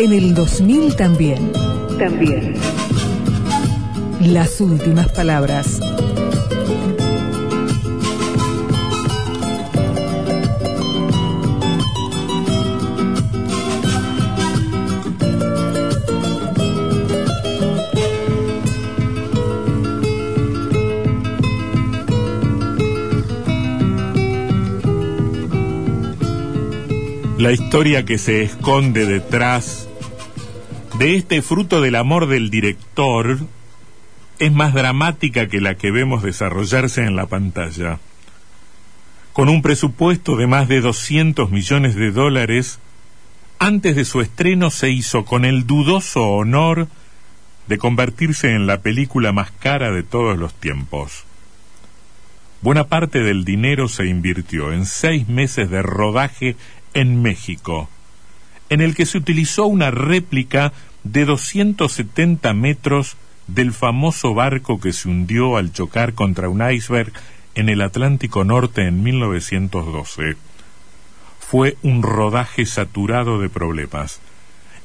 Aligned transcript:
En 0.00 0.14
el 0.14 0.32
2000 0.32 0.96
también. 0.96 1.52
También. 1.98 2.54
Las 4.22 4.58
últimas 4.62 5.12
palabras. 5.12 5.78
La 27.36 27.52
historia 27.52 28.06
que 28.06 28.16
se 28.16 28.42
esconde 28.44 29.04
detrás 29.04 29.89
de 31.00 31.16
este 31.16 31.40
fruto 31.40 31.80
del 31.80 31.94
amor 31.94 32.26
del 32.26 32.50
director 32.50 33.38
es 34.38 34.52
más 34.52 34.74
dramática 34.74 35.48
que 35.48 35.62
la 35.62 35.74
que 35.74 35.90
vemos 35.90 36.22
desarrollarse 36.22 37.04
en 37.04 37.16
la 37.16 37.24
pantalla. 37.24 37.98
Con 39.32 39.48
un 39.48 39.62
presupuesto 39.62 40.36
de 40.36 40.46
más 40.46 40.68
de 40.68 40.82
200 40.82 41.50
millones 41.50 41.94
de 41.94 42.10
dólares, 42.10 42.80
antes 43.58 43.96
de 43.96 44.04
su 44.04 44.20
estreno 44.20 44.70
se 44.70 44.90
hizo 44.90 45.24
con 45.24 45.46
el 45.46 45.66
dudoso 45.66 46.22
honor 46.28 46.86
de 47.66 47.78
convertirse 47.78 48.52
en 48.52 48.66
la 48.66 48.82
película 48.82 49.32
más 49.32 49.52
cara 49.52 49.92
de 49.92 50.02
todos 50.02 50.36
los 50.36 50.52
tiempos. 50.52 51.24
Buena 52.60 52.88
parte 52.88 53.20
del 53.20 53.46
dinero 53.46 53.88
se 53.88 54.04
invirtió 54.04 54.70
en 54.70 54.84
seis 54.84 55.26
meses 55.28 55.70
de 55.70 55.80
rodaje 55.80 56.56
en 56.92 57.22
México, 57.22 57.88
en 58.68 58.82
el 58.82 58.94
que 58.94 59.06
se 59.06 59.16
utilizó 59.16 59.64
una 59.64 59.90
réplica 59.90 60.74
de 61.04 61.24
270 61.24 62.52
metros 62.54 63.16
del 63.46 63.72
famoso 63.72 64.34
barco 64.34 64.80
que 64.80 64.92
se 64.92 65.08
hundió 65.08 65.56
al 65.56 65.72
chocar 65.72 66.14
contra 66.14 66.48
un 66.48 66.62
iceberg 66.68 67.12
en 67.54 67.68
el 67.68 67.82
Atlántico 67.82 68.44
Norte 68.44 68.86
en 68.86 69.02
1912. 69.02 70.36
Fue 71.38 71.76
un 71.82 72.02
rodaje 72.02 72.64
saturado 72.64 73.40
de 73.40 73.48
problemas, 73.48 74.20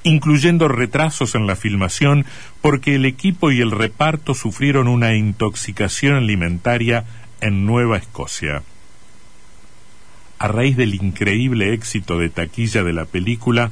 incluyendo 0.03 0.67
retrasos 0.67 1.36
en 1.36 1.45
la 1.45 1.55
filmación 1.55 2.25
porque 2.61 2.95
el 2.95 3.05
equipo 3.05 3.52
y 3.52 3.61
el 3.61 3.71
reparto 3.71 4.33
sufrieron 4.33 4.88
una 4.88 5.16
intoxicación 5.16 6.16
alimentaria 6.16 7.05
en 7.41 7.66
Nueva 7.66 7.97
Escocia 7.97 8.63
a 10.38 10.47
raíz 10.47 10.75
del 10.77 10.95
increíble 10.95 11.73
éxito 11.73 12.17
de 12.19 12.30
taquilla 12.30 12.83
de 12.83 12.93
la 12.93 13.05
película, 13.05 13.69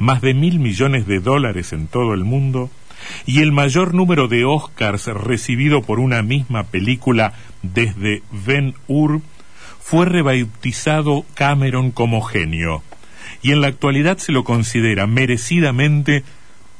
más 0.00 0.22
de 0.22 0.34
mil 0.34 0.58
millones 0.58 1.06
de 1.06 1.20
dólares 1.20 1.72
en 1.72 1.86
todo 1.86 2.14
el 2.14 2.24
mundo 2.24 2.70
y 3.26 3.42
el 3.42 3.52
mayor 3.52 3.94
número 3.94 4.28
de 4.28 4.44
Oscars 4.44 5.06
recibido 5.06 5.82
por 5.82 6.00
una 6.00 6.22
misma 6.22 6.64
película 6.64 7.34
desde 7.62 8.22
Ben 8.32 8.74
Hur, 8.88 9.20
fue 9.78 10.06
rebautizado 10.06 11.24
Cameron 11.34 11.90
como 11.90 12.22
genio 12.22 12.82
y 13.42 13.52
en 13.52 13.60
la 13.60 13.68
actualidad 13.68 14.18
se 14.18 14.32
lo 14.32 14.42
considera 14.42 15.06
merecidamente 15.06 16.24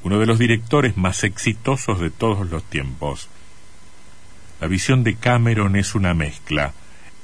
uno 0.03 0.19
de 0.19 0.26
los 0.26 0.38
directores 0.38 0.97
más 0.97 1.22
exitosos 1.25 2.00
de 2.00 2.10
todos 2.10 2.48
los 2.50 2.64
tiempos. 2.64 3.28
La 4.62 4.66
visión 4.66 5.04
de 5.04 5.16
Cameron 5.16 5.76
es 5.76 5.94
una 5.94 6.14
mezcla 6.14 6.72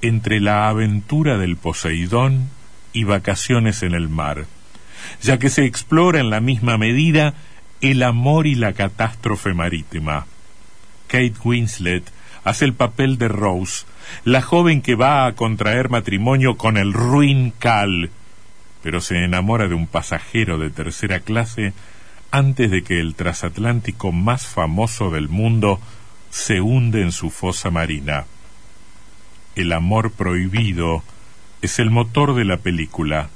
entre 0.03 0.41
la 0.41 0.69
aventura 0.69 1.39
del 1.39 1.57
Poseidón 1.57 2.51
y 2.93 3.05
vacaciones 3.05 3.83
en 3.83 3.95
el 3.95 4.11
mar, 4.11 4.47
ya 5.23 5.39
que 5.39 5.51
se 5.51 5.65
explora 5.65 6.21
en 6.21 6.31
la 6.31 6.41
misma 6.41 6.79
medida 6.79 7.35
el 7.81 8.03
amor 8.03 8.47
y 8.47 8.55
la 8.55 8.73
catástrofe 8.73 9.55
marítima. 9.55 10.27
Kate 11.09 11.35
Winslet 11.45 12.05
hace 12.45 12.65
el 12.65 12.75
papel 12.75 13.19
de 13.19 13.29
Rose, 13.29 13.87
la 14.25 14.41
joven 14.41 14.83
que 14.83 14.95
va 14.95 15.27
a 15.27 15.33
contraer 15.35 15.89
matrimonio 15.89 16.57
con 16.57 16.77
el 16.77 16.93
ruin 16.93 17.53
Cal, 17.59 18.11
pero 18.83 19.01
se 19.01 19.25
enamora 19.25 19.69
de 19.69 19.75
un 19.75 19.87
pasajero 19.87 20.59
de 20.59 20.71
tercera 20.71 21.21
clase 21.21 21.73
antes 22.31 22.71
de 22.71 22.83
que 22.83 23.01
el 23.01 23.15
transatlántico 23.15 24.13
más 24.13 24.47
famoso 24.47 25.11
del 25.11 25.29
mundo 25.29 25.81
se 26.31 26.61
hunde 26.61 27.03
en 27.03 27.13
su 27.13 27.31
fosa 27.31 27.71
marina. 27.71 28.27
El 29.55 29.73
amor 29.73 30.13
prohibido 30.13 31.03
es 31.63 31.79
el 31.79 31.91
motor 31.91 32.35
de 32.35 32.45
la 32.45 32.59
película. 32.59 33.31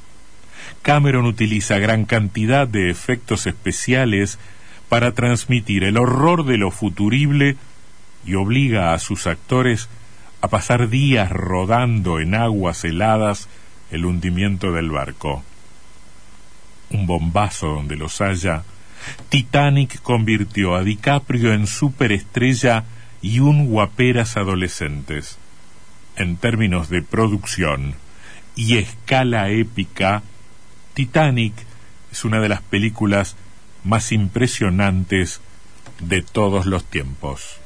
Cameron 0.82 1.26
utiliza 1.26 1.78
gran 1.78 2.04
cantidad 2.04 2.66
de 2.66 2.91
efectos 2.91 3.47
especiales 3.47 4.38
para 4.88 5.12
transmitir 5.12 5.84
el 5.84 5.97
horror 5.97 6.44
de 6.44 6.59
lo 6.59 6.71
futurible 6.71 7.56
y 8.25 8.34
obliga 8.34 8.93
a 8.93 8.99
sus 8.99 9.26
actores 9.26 9.88
a 10.41 10.49
pasar 10.49 10.88
días 10.88 11.31
rodando 11.31 12.19
en 12.19 12.34
aguas 12.34 12.84
heladas 12.84 13.49
el 13.91 14.04
hundimiento 14.04 14.72
del 14.72 14.91
barco. 14.91 15.44
Un 16.91 17.06
bombazo 17.06 17.69
donde 17.69 17.97
los 17.97 18.20
haya, 18.20 18.65
Titanic 19.28 20.00
convirtió 20.03 20.75
a 20.75 20.82
DiCaprio 20.82 21.53
en 21.53 21.66
superestrella 21.66 22.84
y 23.22 23.41
un 23.41 23.66
guaperas 23.66 24.37
adolescentes 24.37 25.38
en 26.16 26.37
términos 26.37 26.88
de 26.88 27.03
producción 27.03 27.94
y 28.56 28.76
escala 28.76 29.50
épica, 29.50 30.22
Titanic 31.00 31.55
es 32.12 32.27
una 32.27 32.41
de 32.41 32.50
las 32.50 32.61
películas 32.61 33.34
más 33.84 34.12
impresionantes 34.12 35.41
de 35.99 36.21
todos 36.21 36.66
los 36.66 36.84
tiempos. 36.84 37.59